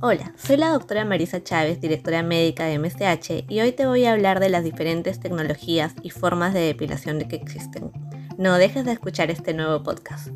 Hola, 0.00 0.32
soy 0.36 0.58
la 0.58 0.70
doctora 0.70 1.04
Marisa 1.04 1.42
Chávez, 1.42 1.80
directora 1.80 2.22
médica 2.22 2.66
de 2.66 2.78
MSH, 2.78 3.46
y 3.48 3.60
hoy 3.60 3.72
te 3.72 3.84
voy 3.84 4.04
a 4.04 4.12
hablar 4.12 4.38
de 4.38 4.48
las 4.48 4.62
diferentes 4.62 5.18
tecnologías 5.18 5.92
y 6.04 6.10
formas 6.10 6.54
de 6.54 6.60
depilación 6.60 7.18
que 7.22 7.34
existen. 7.34 7.90
No 8.36 8.58
dejes 8.58 8.84
de 8.84 8.92
escuchar 8.92 9.32
este 9.32 9.54
nuevo 9.54 9.82
podcast. 9.82 10.28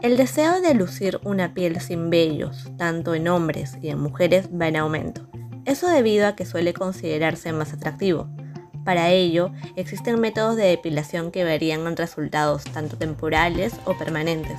El 0.00 0.16
deseo 0.16 0.62
de 0.62 0.72
lucir 0.72 1.20
una 1.24 1.52
piel 1.52 1.78
sin 1.82 2.08
vellos, 2.08 2.70
tanto 2.78 3.14
en 3.14 3.28
hombres 3.28 3.76
y 3.82 3.90
en 3.90 3.98
mujeres, 3.98 4.48
va 4.48 4.68
en 4.68 4.76
aumento. 4.76 5.28
Eso 5.66 5.86
debido 5.86 6.26
a 6.26 6.34
que 6.34 6.46
suele 6.46 6.72
considerarse 6.72 7.52
más 7.52 7.74
atractivo. 7.74 8.30
Para 8.86 9.10
ello, 9.10 9.52
existen 9.76 10.18
métodos 10.20 10.56
de 10.56 10.64
depilación 10.64 11.32
que 11.32 11.44
varían 11.44 11.86
en 11.86 11.98
resultados 11.98 12.64
tanto 12.64 12.96
temporales 12.96 13.74
o 13.84 13.98
permanentes. 13.98 14.58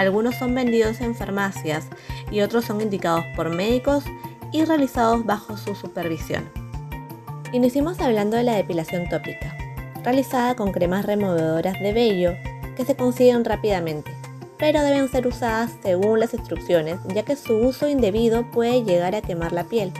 Algunos 0.00 0.36
son 0.36 0.54
vendidos 0.54 1.02
en 1.02 1.14
farmacias 1.14 1.84
y 2.30 2.40
otros 2.40 2.64
son 2.64 2.80
indicados 2.80 3.22
por 3.36 3.50
médicos 3.50 4.02
y 4.50 4.64
realizados 4.64 5.26
bajo 5.26 5.58
su 5.58 5.74
supervisión. 5.74 6.48
Iniciamos 7.52 8.00
hablando 8.00 8.38
de 8.38 8.44
la 8.44 8.54
depilación 8.54 9.10
tópica, 9.10 9.54
realizada 10.02 10.56
con 10.56 10.72
cremas 10.72 11.04
removedoras 11.04 11.78
de 11.82 11.92
vello 11.92 12.32
que 12.78 12.86
se 12.86 12.96
consiguen 12.96 13.44
rápidamente, 13.44 14.10
pero 14.56 14.80
deben 14.80 15.06
ser 15.10 15.26
usadas 15.26 15.72
según 15.82 16.18
las 16.18 16.32
instrucciones 16.32 16.98
ya 17.14 17.22
que 17.22 17.36
su 17.36 17.52
uso 17.58 17.86
indebido 17.86 18.50
puede 18.50 18.82
llegar 18.82 19.14
a 19.14 19.20
quemar 19.20 19.52
la 19.52 19.64
piel. 19.64 19.92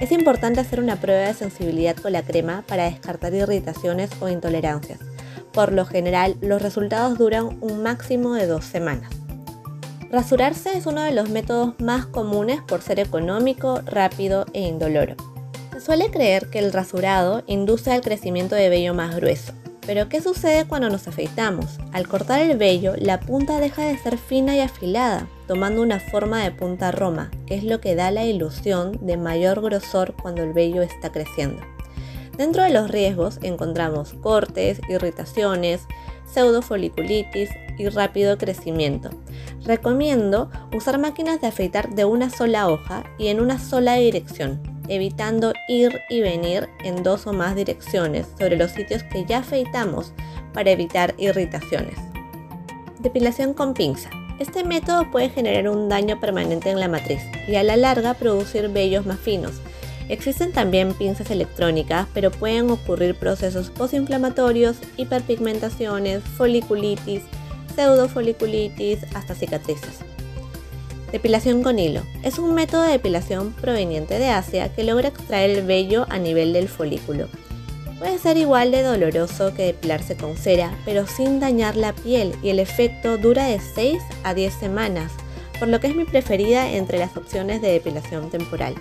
Es 0.00 0.12
importante 0.12 0.60
hacer 0.60 0.80
una 0.80 0.96
prueba 0.96 1.26
de 1.26 1.34
sensibilidad 1.34 1.96
con 1.96 2.12
la 2.12 2.22
crema 2.22 2.64
para 2.66 2.84
descartar 2.84 3.34
irritaciones 3.34 4.08
o 4.18 4.30
intolerancias. 4.30 5.00
Por 5.52 5.72
lo 5.72 5.84
general, 5.84 6.38
los 6.40 6.62
resultados 6.62 7.18
duran 7.18 7.58
un 7.60 7.82
máximo 7.82 8.32
de 8.32 8.46
dos 8.46 8.64
semanas. 8.64 9.21
Rasurarse 10.12 10.76
es 10.76 10.84
uno 10.84 11.00
de 11.00 11.12
los 11.12 11.30
métodos 11.30 11.72
más 11.80 12.04
comunes 12.04 12.60
por 12.60 12.82
ser 12.82 13.00
económico, 13.00 13.80
rápido 13.86 14.44
e 14.52 14.60
indoloro. 14.60 15.16
Se 15.72 15.80
suele 15.80 16.10
creer 16.10 16.50
que 16.50 16.58
el 16.58 16.70
rasurado 16.70 17.42
induce 17.46 17.92
al 17.92 18.02
crecimiento 18.02 18.54
de 18.54 18.68
vello 18.68 18.92
más 18.92 19.16
grueso. 19.16 19.54
Pero 19.86 20.10
¿qué 20.10 20.20
sucede 20.20 20.66
cuando 20.66 20.90
nos 20.90 21.08
afeitamos? 21.08 21.78
Al 21.92 22.08
cortar 22.08 22.42
el 22.42 22.58
vello, 22.58 22.92
la 22.98 23.20
punta 23.20 23.58
deja 23.58 23.84
de 23.84 23.96
ser 23.96 24.18
fina 24.18 24.54
y 24.54 24.60
afilada, 24.60 25.28
tomando 25.48 25.80
una 25.80 25.98
forma 25.98 26.44
de 26.44 26.50
punta 26.50 26.92
roma, 26.92 27.30
que 27.46 27.54
es 27.54 27.64
lo 27.64 27.80
que 27.80 27.94
da 27.94 28.10
la 28.10 28.26
ilusión 28.26 28.98
de 29.00 29.16
mayor 29.16 29.62
grosor 29.62 30.14
cuando 30.20 30.42
el 30.42 30.52
vello 30.52 30.82
está 30.82 31.10
creciendo. 31.10 31.62
Dentro 32.36 32.62
de 32.62 32.70
los 32.70 32.90
riesgos 32.90 33.38
encontramos 33.42 34.12
cortes, 34.12 34.78
irritaciones, 34.90 35.86
pseudofoliculitis 36.32 37.50
y 37.78 37.88
rápido 37.88 38.38
crecimiento. 38.38 39.10
Recomiendo 39.64 40.50
usar 40.74 40.98
máquinas 40.98 41.40
de 41.40 41.48
afeitar 41.48 41.94
de 41.94 42.04
una 42.04 42.30
sola 42.30 42.68
hoja 42.68 43.04
y 43.18 43.28
en 43.28 43.40
una 43.40 43.58
sola 43.58 43.94
dirección, 43.94 44.60
evitando 44.88 45.52
ir 45.68 46.00
y 46.10 46.20
venir 46.20 46.68
en 46.84 47.02
dos 47.02 47.26
o 47.26 47.32
más 47.32 47.54
direcciones 47.54 48.26
sobre 48.38 48.56
los 48.56 48.72
sitios 48.72 49.02
que 49.04 49.24
ya 49.24 49.38
afeitamos 49.38 50.12
para 50.52 50.70
evitar 50.70 51.14
irritaciones. 51.18 51.96
Depilación 53.00 53.54
con 53.54 53.74
pinza. 53.74 54.10
Este 54.38 54.64
método 54.64 55.10
puede 55.10 55.28
generar 55.28 55.68
un 55.68 55.88
daño 55.88 56.18
permanente 56.18 56.70
en 56.70 56.80
la 56.80 56.88
matriz 56.88 57.22
y 57.46 57.56
a 57.56 57.62
la 57.62 57.76
larga 57.76 58.14
producir 58.14 58.68
vellos 58.68 59.06
más 59.06 59.20
finos, 59.20 59.60
Existen 60.12 60.52
también 60.52 60.92
pinzas 60.92 61.30
electrónicas, 61.30 62.06
pero 62.12 62.30
pueden 62.30 62.70
ocurrir 62.70 63.14
procesos 63.14 63.70
postinflamatorios, 63.70 64.76
hiperpigmentaciones, 64.98 66.22
foliculitis, 66.36 67.22
pseudofoliculitis, 67.74 68.98
hasta 69.14 69.34
cicatrices. 69.34 70.00
Depilación 71.12 71.62
con 71.62 71.78
hilo. 71.78 72.02
Es 72.22 72.38
un 72.38 72.52
método 72.52 72.82
de 72.82 72.92
depilación 72.92 73.54
proveniente 73.54 74.18
de 74.18 74.28
Asia 74.28 74.70
que 74.74 74.84
logra 74.84 75.08
extraer 75.08 75.48
el 75.48 75.64
vello 75.64 76.04
a 76.10 76.18
nivel 76.18 76.52
del 76.52 76.68
folículo. 76.68 77.28
Puede 77.98 78.18
ser 78.18 78.36
igual 78.36 78.70
de 78.70 78.82
doloroso 78.82 79.54
que 79.54 79.64
depilarse 79.64 80.14
con 80.14 80.36
cera, 80.36 80.76
pero 80.84 81.06
sin 81.06 81.40
dañar 81.40 81.74
la 81.74 81.94
piel 81.94 82.34
y 82.42 82.50
el 82.50 82.58
efecto 82.58 83.16
dura 83.16 83.46
de 83.46 83.58
6 83.60 84.02
a 84.24 84.34
10 84.34 84.52
semanas, 84.52 85.10
por 85.58 85.68
lo 85.68 85.80
que 85.80 85.86
es 85.86 85.96
mi 85.96 86.04
preferida 86.04 86.70
entre 86.70 86.98
las 86.98 87.16
opciones 87.16 87.62
de 87.62 87.72
depilación 87.72 88.28
temporal. 88.28 88.74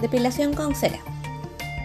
Depilación 0.00 0.52
con 0.52 0.74
cera. 0.74 0.98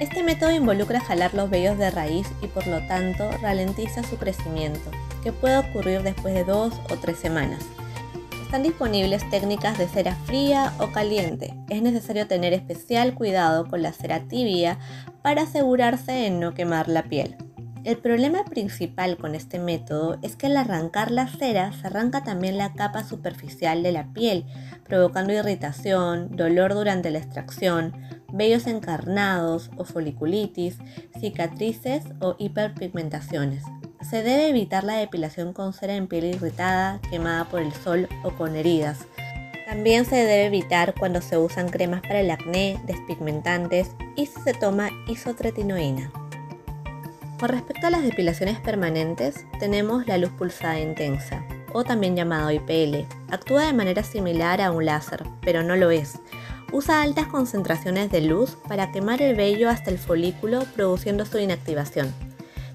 Este 0.01 0.21
método 0.21 0.51
involucra 0.51 0.99
jalar 0.99 1.33
los 1.33 1.49
vellos 1.49 1.77
de 1.77 1.91
raíz 1.91 2.27
y 2.41 2.47
por 2.47 2.67
lo 2.67 2.85
tanto 2.87 3.29
ralentiza 3.41 4.03
su 4.03 4.17
crecimiento, 4.17 4.91
que 5.23 5.31
puede 5.31 5.57
ocurrir 5.57 6.01
después 6.01 6.33
de 6.33 6.43
dos 6.43 6.73
o 6.89 6.97
tres 6.97 7.17
semanas. 7.17 7.63
Están 8.43 8.63
disponibles 8.63 9.29
técnicas 9.29 9.77
de 9.77 9.87
cera 9.87 10.15
fría 10.25 10.73
o 10.79 10.87
caliente. 10.91 11.53
Es 11.69 11.81
necesario 11.81 12.27
tener 12.27 12.51
especial 12.51 13.13
cuidado 13.13 13.69
con 13.69 13.81
la 13.81 13.93
cera 13.93 14.19
tibia 14.27 14.77
para 15.21 15.43
asegurarse 15.43 16.11
de 16.11 16.31
no 16.31 16.53
quemar 16.53 16.89
la 16.89 17.03
piel. 17.03 17.37
El 17.83 17.97
problema 17.97 18.45
principal 18.45 19.17
con 19.17 19.33
este 19.33 19.57
método 19.57 20.19
es 20.21 20.35
que 20.35 20.45
al 20.45 20.57
arrancar 20.57 21.09
la 21.09 21.27
cera 21.27 21.73
se 21.73 21.87
arranca 21.87 22.23
también 22.23 22.59
la 22.59 22.73
capa 22.73 23.03
superficial 23.03 23.81
de 23.81 23.91
la 23.91 24.13
piel, 24.13 24.45
provocando 24.87 25.33
irritación, 25.33 26.35
dolor 26.35 26.75
durante 26.75 27.09
la 27.09 27.17
extracción, 27.17 27.93
vellos 28.31 28.67
encarnados 28.67 29.71
o 29.77 29.85
foliculitis, 29.85 30.77
cicatrices 31.19 32.03
o 32.19 32.35
hiperpigmentaciones. 32.37 33.63
Se 34.07 34.17
debe 34.21 34.49
evitar 34.49 34.83
la 34.83 34.97
depilación 34.97 35.51
con 35.51 35.73
cera 35.73 35.95
en 35.95 36.07
piel 36.07 36.25
irritada, 36.25 36.99
quemada 37.09 37.45
por 37.45 37.61
el 37.61 37.73
sol 37.73 38.07
o 38.23 38.29
con 38.31 38.55
heridas. 38.55 39.07
También 39.67 40.05
se 40.05 40.17
debe 40.17 40.45
evitar 40.45 40.93
cuando 40.99 41.21
se 41.21 41.39
usan 41.39 41.69
cremas 41.69 42.01
para 42.01 42.19
el 42.19 42.29
acné, 42.29 42.79
despigmentantes 42.85 43.89
y 44.15 44.27
si 44.27 44.39
se 44.41 44.53
toma 44.53 44.89
isotretinoína. 45.07 46.11
Con 47.41 47.49
respecto 47.49 47.87
a 47.87 47.89
las 47.89 48.03
depilaciones 48.03 48.59
permanentes, 48.59 49.47
tenemos 49.59 50.05
la 50.05 50.19
luz 50.19 50.29
pulsada 50.29 50.79
intensa, 50.79 51.43
o 51.73 51.83
también 51.83 52.15
llamado 52.15 52.51
IPL. 52.51 53.07
Actúa 53.31 53.65
de 53.65 53.73
manera 53.73 54.03
similar 54.03 54.61
a 54.61 54.71
un 54.71 54.85
láser, 54.85 55.23
pero 55.41 55.63
no 55.63 55.75
lo 55.75 55.89
es. 55.89 56.19
Usa 56.71 57.01
altas 57.01 57.25
concentraciones 57.25 58.11
de 58.11 58.21
luz 58.21 58.57
para 58.67 58.91
quemar 58.91 59.23
el 59.23 59.35
vello 59.35 59.71
hasta 59.71 59.89
el 59.89 59.97
folículo 59.97 60.65
produciendo 60.75 61.25
su 61.25 61.39
inactivación. 61.39 62.13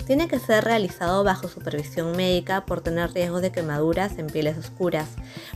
Tiene 0.04 0.26
que 0.26 0.40
ser 0.40 0.64
realizado 0.64 1.22
bajo 1.22 1.46
supervisión 1.46 2.16
médica 2.16 2.66
por 2.66 2.80
tener 2.80 3.12
riesgos 3.12 3.42
de 3.42 3.52
quemaduras 3.52 4.18
en 4.18 4.26
pieles 4.26 4.58
oscuras. 4.58 5.10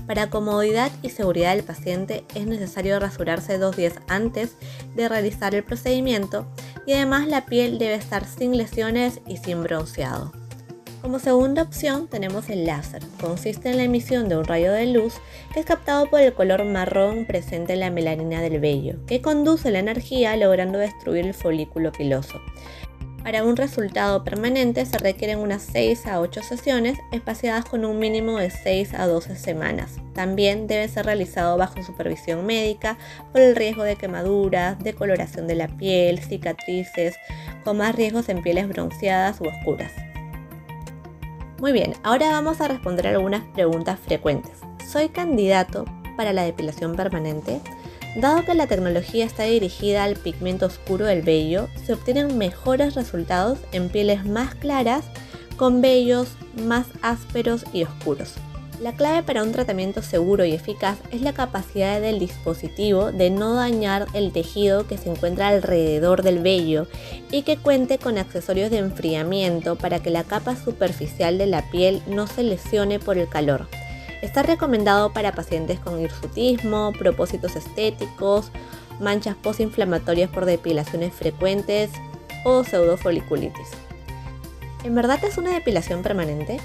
Para 0.06 0.30
comodidad 0.30 0.92
y 1.02 1.10
seguridad 1.10 1.56
del 1.56 1.64
paciente 1.64 2.24
es 2.36 2.46
necesario 2.46 3.00
rasurarse 3.00 3.58
dos 3.58 3.76
días 3.76 3.94
antes 4.06 4.54
de 4.94 5.08
realizar 5.08 5.56
el 5.56 5.64
procedimiento 5.64 6.46
y 6.90 6.92
además 6.92 7.28
la 7.28 7.46
piel 7.46 7.78
debe 7.78 7.94
estar 7.94 8.24
sin 8.26 8.56
lesiones 8.56 9.20
y 9.24 9.36
sin 9.36 9.62
bronceado. 9.62 10.32
Como 11.00 11.20
segunda 11.20 11.62
opción 11.62 12.08
tenemos 12.08 12.50
el 12.50 12.66
láser. 12.66 13.00
Consiste 13.20 13.70
en 13.70 13.76
la 13.76 13.84
emisión 13.84 14.28
de 14.28 14.36
un 14.36 14.44
rayo 14.44 14.72
de 14.72 14.86
luz 14.86 15.14
que 15.54 15.60
es 15.60 15.66
captado 15.66 16.10
por 16.10 16.18
el 16.18 16.34
color 16.34 16.64
marrón 16.64 17.26
presente 17.26 17.74
en 17.74 17.80
la 17.80 17.92
melanina 17.92 18.42
del 18.42 18.58
vello, 18.58 19.06
que 19.06 19.22
conduce 19.22 19.70
la 19.70 19.78
energía 19.78 20.36
logrando 20.36 20.80
destruir 20.80 21.26
el 21.26 21.34
folículo 21.34 21.92
piloso. 21.92 22.40
Para 23.22 23.44
un 23.44 23.56
resultado 23.56 24.24
permanente 24.24 24.86
se 24.86 24.96
requieren 24.96 25.40
unas 25.40 25.62
6 25.62 26.06
a 26.06 26.20
8 26.20 26.42
sesiones 26.42 26.98
espaciadas 27.12 27.66
con 27.66 27.84
un 27.84 27.98
mínimo 27.98 28.38
de 28.38 28.50
6 28.50 28.94
a 28.94 29.06
12 29.06 29.36
semanas. 29.36 29.96
También 30.14 30.66
debe 30.66 30.88
ser 30.88 31.04
realizado 31.04 31.58
bajo 31.58 31.82
supervisión 31.82 32.46
médica 32.46 32.96
por 33.32 33.42
el 33.42 33.56
riesgo 33.56 33.82
de 33.82 33.96
quemaduras, 33.96 34.78
decoloración 34.78 35.46
de 35.46 35.54
la 35.54 35.68
piel, 35.68 36.18
cicatrices, 36.18 37.14
con 37.62 37.76
más 37.76 37.94
riesgos 37.94 38.30
en 38.30 38.42
pieles 38.42 38.68
bronceadas 38.68 39.40
u 39.42 39.48
oscuras. 39.48 39.92
Muy 41.58 41.72
bien, 41.72 41.92
ahora 42.02 42.30
vamos 42.30 42.62
a 42.62 42.68
responder 42.68 43.06
algunas 43.06 43.44
preguntas 43.48 43.98
frecuentes. 44.00 44.60
¿Soy 44.90 45.10
candidato 45.10 45.84
para 46.16 46.32
la 46.32 46.44
depilación 46.44 46.96
permanente? 46.96 47.60
Dado 48.16 48.44
que 48.44 48.54
la 48.54 48.66
tecnología 48.66 49.24
está 49.24 49.44
dirigida 49.44 50.02
al 50.02 50.16
pigmento 50.16 50.66
oscuro 50.66 51.06
del 51.06 51.22
vello, 51.22 51.68
se 51.84 51.92
obtienen 51.92 52.38
mejores 52.38 52.94
resultados 52.94 53.58
en 53.72 53.88
pieles 53.88 54.24
más 54.24 54.54
claras 54.56 55.04
con 55.56 55.80
vellos 55.80 56.28
más 56.66 56.86
ásperos 57.02 57.64
y 57.72 57.84
oscuros. 57.84 58.34
La 58.80 58.94
clave 58.94 59.22
para 59.22 59.42
un 59.42 59.52
tratamiento 59.52 60.00
seguro 60.00 60.46
y 60.46 60.54
eficaz 60.54 60.96
es 61.10 61.20
la 61.20 61.34
capacidad 61.34 62.00
del 62.00 62.18
dispositivo 62.18 63.12
de 63.12 63.28
no 63.28 63.54
dañar 63.54 64.06
el 64.14 64.32
tejido 64.32 64.88
que 64.88 64.96
se 64.96 65.10
encuentra 65.10 65.48
alrededor 65.48 66.22
del 66.22 66.38
vello 66.38 66.86
y 67.30 67.42
que 67.42 67.58
cuente 67.58 67.98
con 67.98 68.16
accesorios 68.16 68.70
de 68.70 68.78
enfriamiento 68.78 69.76
para 69.76 70.00
que 70.00 70.08
la 70.08 70.24
capa 70.24 70.56
superficial 70.56 71.36
de 71.36 71.46
la 71.46 71.70
piel 71.70 72.02
no 72.08 72.26
se 72.26 72.42
lesione 72.42 72.98
por 72.98 73.18
el 73.18 73.28
calor. 73.28 73.68
Está 74.22 74.42
recomendado 74.42 75.12
para 75.12 75.32
pacientes 75.32 75.80
con 75.80 76.00
hirsutismo, 76.00 76.92
propósitos 76.98 77.56
estéticos, 77.56 78.50
manchas 79.00 79.34
postinflamatorias 79.34 80.30
por 80.30 80.44
depilaciones 80.44 81.14
frecuentes 81.14 81.90
o 82.44 82.62
pseudofoliculitis. 82.64 83.70
¿En 84.84 84.94
verdad 84.94 85.22
es 85.24 85.38
una 85.38 85.52
depilación 85.52 86.02
permanente? 86.02 86.60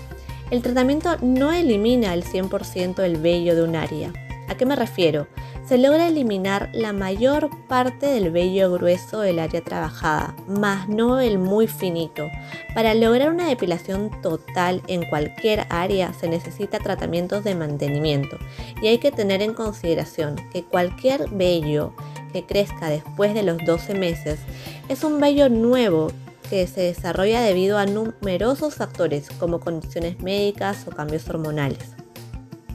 El 0.52 0.62
tratamiento 0.62 1.18
no 1.22 1.52
elimina 1.52 2.14
el 2.14 2.24
100% 2.24 2.96
del 2.96 3.18
vello 3.18 3.56
de 3.56 3.64
un 3.64 3.76
área. 3.76 4.14
¿A 4.48 4.56
qué 4.56 4.66
me 4.66 4.76
refiero? 4.76 5.28
Se 5.68 5.78
logra 5.80 6.08
eliminar 6.08 6.70
la 6.74 6.94
mayor 6.94 7.50
parte 7.68 8.06
del 8.06 8.30
vello 8.30 8.72
grueso 8.72 9.22
del 9.22 9.40
área 9.40 9.64
trabajada, 9.64 10.36
más 10.48 10.88
no 10.88 11.20
el 11.20 11.40
muy 11.40 11.68
finito. 11.68 12.30
Para 12.76 12.94
lograr 12.94 13.32
una 13.32 13.48
depilación 13.48 14.12
total 14.22 14.84
en 14.88 15.10
cualquier 15.10 15.66
área 15.70 16.14
se 16.14 16.28
necesita 16.28 16.78
tratamientos 16.78 17.44
de 17.44 17.56
mantenimiento 17.56 18.38
y 18.82 18.88
hay 18.88 19.00
que 19.00 19.12
tener 19.12 19.42
en 19.42 19.54
consideración 19.54 20.36
que 20.52 20.64
cualquier 20.64 21.30
vello 21.30 21.94
que 22.32 22.46
crezca 22.46 22.90
después 22.90 23.34
de 23.34 23.44
los 23.44 23.58
12 23.66 23.96
meses 23.96 24.40
es 24.88 25.04
un 25.04 25.20
vello 25.20 25.50
nuevo 25.50 26.12
que 26.50 26.68
se 26.68 26.82
desarrolla 26.82 27.42
debido 27.42 27.80
a 27.80 27.88
numerosos 27.88 28.76
factores 28.76 29.30
como 29.40 29.60
condiciones 29.60 30.20
médicas 30.20 30.86
o 30.88 30.92
cambios 30.92 31.28
hormonales. 31.28 31.96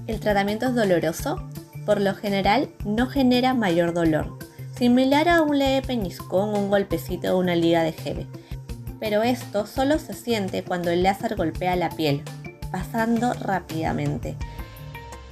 ¿El 0.09 0.19
tratamiento 0.19 0.67
es 0.67 0.75
doloroso? 0.75 1.37
Por 1.91 2.01
lo 2.01 2.15
general 2.15 2.69
no 2.85 3.09
genera 3.09 3.53
mayor 3.53 3.93
dolor, 3.93 4.39
similar 4.79 5.29
a 5.29 5.43
un 5.43 5.59
leve 5.59 5.85
peñiscón 5.85 6.55
o 6.55 6.59
un 6.61 6.71
golpecito 6.71 7.35
o 7.35 7.41
una 7.41 7.57
liga 7.57 7.83
de 7.83 7.91
gel. 7.91 8.29
Pero 9.01 9.25
esto 9.25 9.67
solo 9.67 9.99
se 9.99 10.15
siente 10.15 10.63
cuando 10.63 10.93
el 10.93 11.03
láser 11.03 11.35
golpea 11.35 11.75
la 11.75 11.91
piel, 11.91 12.23
pasando 12.71 13.33
rápidamente. 13.33 14.37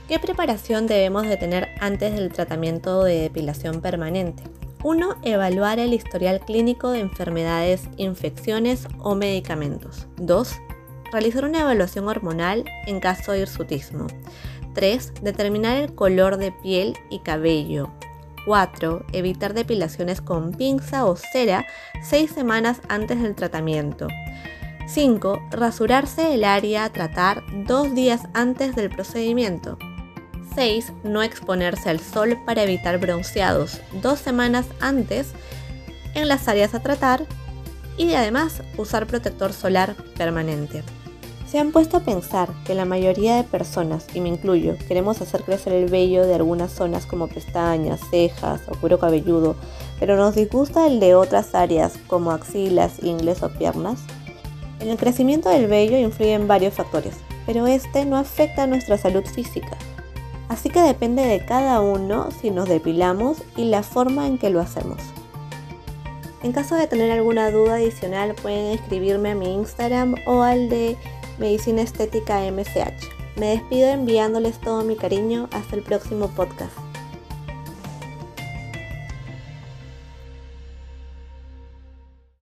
¿Qué 0.09 0.19
preparación 0.19 0.89
debemos 0.89 1.29
de 1.29 1.37
tener 1.37 1.69
antes 1.79 2.13
del 2.17 2.33
tratamiento 2.33 3.05
de 3.05 3.21
depilación 3.21 3.81
permanente? 3.81 4.43
1. 4.83 5.19
Evaluar 5.23 5.79
el 5.79 5.95
historial 5.95 6.41
clínico 6.41 6.91
de 6.91 6.99
enfermedades, 6.99 7.83
infecciones 7.99 8.89
o 8.99 9.15
medicamentos. 9.15 10.09
2. 10.17 10.57
Realizar 11.13 11.45
una 11.45 11.61
evaluación 11.61 12.09
hormonal 12.09 12.65
en 12.89 12.99
caso 12.99 13.31
de 13.31 13.43
hirsutismo. 13.43 14.09
3. 14.75 15.15
Determinar 15.23 15.77
el 15.77 15.95
color 15.95 16.37
de 16.37 16.53
piel 16.53 16.97
y 17.11 17.21
cabello. 17.21 17.91
4. 18.47 19.05
Evitar 19.13 19.53
depilaciones 19.53 20.21
con 20.21 20.53
pinza 20.53 21.05
o 21.05 21.17
cera 21.17 21.67
6 22.03 22.31
semanas 22.31 22.81
antes 22.89 23.21
del 23.21 23.35
tratamiento. 23.35 24.09
5. 24.87 25.49
Rasurarse 25.51 26.33
el 26.35 26.45
área 26.45 26.85
a 26.85 26.93
tratar 26.93 27.43
2 27.67 27.95
días 27.95 28.23
antes 28.33 28.75
del 28.75 28.89
procedimiento. 28.89 29.79
6. 30.55 30.93
No 31.05 31.23
exponerse 31.23 31.91
al 31.91 32.01
sol 32.01 32.39
para 32.47 32.63
evitar 32.63 32.99
bronceados 32.99 33.81
2 34.01 34.19
semanas 34.19 34.67
antes 34.81 35.33
en 36.15 36.27
las 36.27 36.49
áreas 36.49 36.75
a 36.75 36.81
tratar 36.81 37.27
y 37.99 38.15
además 38.15 38.63
usar 38.77 39.07
protector 39.07 39.53
solar 39.53 39.95
permanente. 40.17 40.83
¿Se 41.51 41.59
han 41.59 41.73
puesto 41.73 41.97
a 41.97 42.01
pensar 42.01 42.51
que 42.67 42.75
la 42.75 42.85
mayoría 42.85 43.37
de 43.37 43.43
personas, 43.43 44.05
y 44.13 44.21
me 44.21 44.29
incluyo, 44.29 44.77
queremos 44.87 45.23
hacer 45.23 45.45
crecer 45.45 45.73
el 45.73 45.89
vello 45.89 46.27
de 46.27 46.35
algunas 46.35 46.71
zonas 46.71 47.07
como 47.07 47.27
pestañas, 47.27 48.01
cejas 48.11 48.61
o 48.69 48.79
cuero 48.79 48.99
cabelludo, 48.99 49.57
pero 49.99 50.19
nos 50.19 50.35
disgusta 50.35 50.87
el 50.87 51.01
de 51.01 51.15
otras 51.15 51.55
áreas 51.55 51.95
como 52.07 52.33
axilas, 52.33 53.03
ingles 53.03 53.43
o 53.43 53.49
piernas? 53.49 53.99
En 54.81 54.91
el 54.91 54.99
crecimiento 54.99 55.49
del 55.49 55.69
vello 55.69 55.97
influyen 55.97 56.47
varios 56.47 56.75
factores, 56.75 57.15
pero 57.47 57.67
este 57.67 58.05
no 58.05 58.19
afecta 58.19 58.65
a 58.65 58.67
nuestra 58.67 58.99
salud 58.99 59.25
física. 59.25 59.79
Así 60.51 60.69
que 60.69 60.83
depende 60.83 61.23
de 61.23 61.47
cada 61.47 61.81
uno 61.81 62.29
si 62.43 62.51
nos 62.51 62.69
depilamos 62.69 63.39
y 63.57 63.65
la 63.65 63.83
forma 63.83 64.27
en 64.27 64.37
que 64.37 64.51
lo 64.51 64.61
hacemos. 64.61 64.99
En 66.43 66.53
caso 66.53 66.75
de 66.77 66.87
tener 66.87 67.11
alguna 67.11 67.51
duda 67.51 67.77
adicional 67.77 68.35
pueden 68.35 68.79
escribirme 68.79 69.31
a 69.31 69.35
mi 69.35 69.55
Instagram 69.55 70.15
o 70.27 70.43
al 70.43 70.69
de 70.69 70.97
Medicina 71.39 71.83
Estética 71.83 72.41
MCH. 72.51 73.37
Me 73.37 73.51
despido 73.51 73.89
enviándoles 73.89 74.59
todo 74.61 74.83
mi 74.83 74.97
cariño. 74.97 75.49
Hasta 75.53 75.77
el 75.77 75.83
próximo 75.83 76.29
podcast. 76.29 76.88